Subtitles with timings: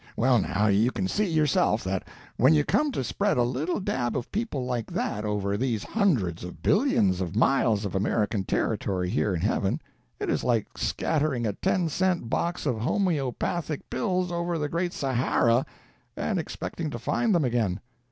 [0.17, 4.17] Well, now, you can see, yourself, that when you come to spread a little dab
[4.17, 9.35] of people like that over these hundreds of billions of miles of American territory here
[9.35, 9.79] in heaven,
[10.19, 15.67] it is like scattering a ten cent box of homoeopathic pills over the Great Sahara
[16.17, 17.79] and expecting to find them again.